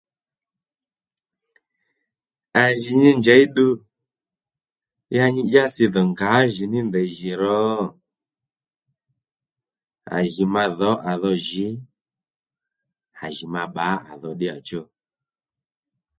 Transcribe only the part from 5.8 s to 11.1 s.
dho ngǎjìní ndèy jì ro à jì ma dho